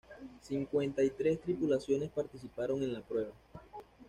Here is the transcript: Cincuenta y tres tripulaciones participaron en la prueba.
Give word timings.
Cincuenta 0.41 1.03
y 1.03 1.11
tres 1.11 1.39
tripulaciones 1.41 2.09
participaron 2.09 2.81
en 2.81 2.91
la 2.93 3.01
prueba. 3.01 3.33